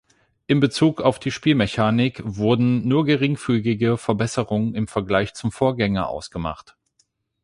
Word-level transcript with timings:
Im 0.47 0.59
Bezug 0.59 0.99
auf 0.99 1.19
die 1.19 1.29
Spielmechanik 1.29 2.23
wurden 2.25 2.87
nur 2.87 3.05
geringfügige 3.05 3.97
Verbesserungen 3.99 4.73
im 4.73 4.87
Vergleich 4.87 5.35
zum 5.35 5.51
Vorgänger 5.51 6.09
ausgemacht. 6.09 6.75